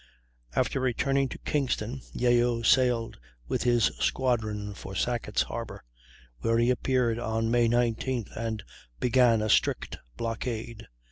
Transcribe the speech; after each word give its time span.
After 0.55 0.79
returning 0.79 1.29
to 1.29 1.37
Kingston, 1.37 2.01
Yeo 2.11 2.63
sailed 2.63 3.19
with 3.47 3.61
his 3.61 3.91
squadron 3.99 4.73
for 4.73 4.95
Sackett's 4.95 5.43
Harbor, 5.43 5.83
where 6.39 6.57
he 6.57 6.71
appeared 6.71 7.19
on 7.19 7.51
May 7.51 7.67
19th 7.69 8.35
and 8.35 8.63
began 8.99 9.43
a 9.43 9.47
strict 9.49 9.99
blockade. 10.17 10.87